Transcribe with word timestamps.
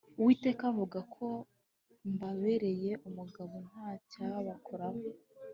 Uwiteka 0.19 0.61
avuga 0.71 0.97
Kuko 1.13 1.25
mbabereye 2.13 2.91
umugabo 3.07 3.55
ntacyabakoraho 3.67 5.03